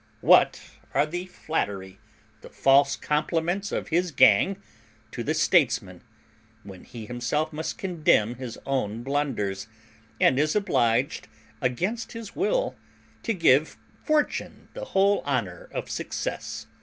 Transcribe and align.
What 0.21 0.59
are 0.95 1.05
the 1.05 1.27
flattery, 1.27 1.99
the 2.41 2.49
false 2.49 2.95
compliments 2.95 3.71
of 3.71 3.89
his 3.89 4.09
gang 4.09 4.57
to 5.11 5.21
the 5.23 5.35
statesman, 5.35 6.01
when 6.63 6.85
he 6.85 7.05
himself 7.05 7.53
must 7.53 7.77
condemn 7.77 8.33
his 8.33 8.57
own 8.65 9.03
blunders, 9.03 9.67
and 10.19 10.39
is 10.39 10.55
obliged 10.55 11.27
against 11.61 12.13
his 12.13 12.35
will 12.35 12.73
to 13.21 13.33
give 13.35 13.77
fortune 14.03 14.69
the 14.73 14.85
whole 14.85 15.21
honour 15.23 15.69
of 15.71 15.87
success? 15.87 16.65